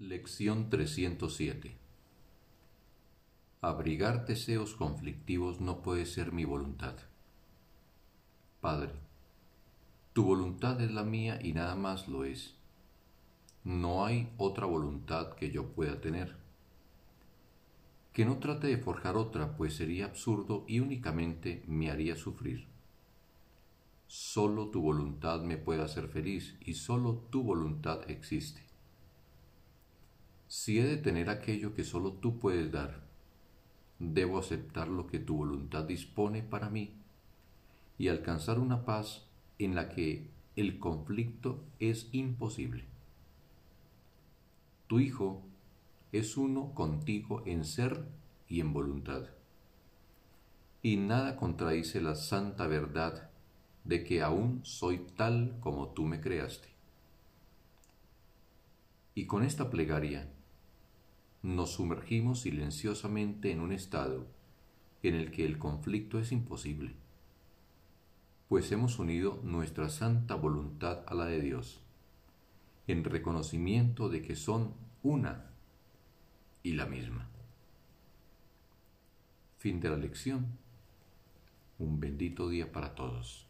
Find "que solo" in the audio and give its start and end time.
31.72-32.14